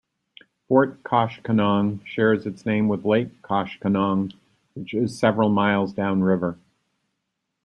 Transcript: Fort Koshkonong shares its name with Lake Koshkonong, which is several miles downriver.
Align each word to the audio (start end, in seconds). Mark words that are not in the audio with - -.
Fort 0.67 1.03
Koshkonong 1.03 2.03
shares 2.03 2.47
its 2.47 2.65
name 2.65 2.87
with 2.87 3.05
Lake 3.05 3.39
Koshkonong, 3.43 4.33
which 4.73 4.95
is 4.95 5.19
several 5.19 5.49
miles 5.49 5.93
downriver. 5.93 6.57